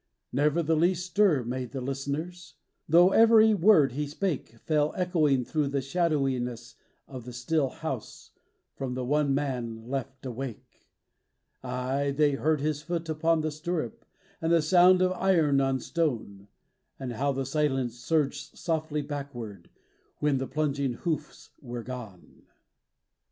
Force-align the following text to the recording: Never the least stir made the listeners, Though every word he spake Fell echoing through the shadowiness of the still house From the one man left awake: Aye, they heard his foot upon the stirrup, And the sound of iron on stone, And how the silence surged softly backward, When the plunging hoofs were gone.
Never 0.33 0.63
the 0.63 0.75
least 0.75 1.05
stir 1.05 1.43
made 1.43 1.73
the 1.73 1.79
listeners, 1.79 2.55
Though 2.89 3.11
every 3.11 3.53
word 3.53 3.91
he 3.91 4.07
spake 4.07 4.57
Fell 4.61 4.95
echoing 4.95 5.45
through 5.45 5.67
the 5.67 5.79
shadowiness 5.79 6.73
of 7.07 7.23
the 7.25 7.31
still 7.31 7.69
house 7.69 8.31
From 8.73 8.95
the 8.95 9.05
one 9.05 9.35
man 9.35 9.85
left 9.87 10.25
awake: 10.25 10.87
Aye, 11.61 12.09
they 12.17 12.31
heard 12.31 12.61
his 12.61 12.81
foot 12.81 13.09
upon 13.09 13.41
the 13.41 13.51
stirrup, 13.51 14.03
And 14.41 14.51
the 14.51 14.63
sound 14.63 15.03
of 15.03 15.11
iron 15.11 15.61
on 15.61 15.79
stone, 15.79 16.47
And 16.99 17.13
how 17.13 17.31
the 17.31 17.45
silence 17.45 17.99
surged 17.99 18.57
softly 18.57 19.03
backward, 19.03 19.69
When 20.17 20.39
the 20.39 20.47
plunging 20.47 20.93
hoofs 20.93 21.51
were 21.61 21.83
gone. 21.83 22.47